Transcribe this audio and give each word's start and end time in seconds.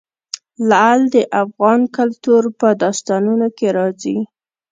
لعل 0.69 1.01
د 1.15 1.17
افغان 1.43 1.81
کلتور 1.97 2.43
په 2.59 2.67
داستانونو 2.83 3.47
کې 3.57 3.67
راځي. 3.77 4.17